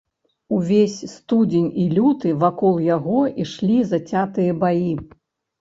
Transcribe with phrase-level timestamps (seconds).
[0.59, 4.91] Увесь студзень і люты вакол яго ішлі зацятыя баі.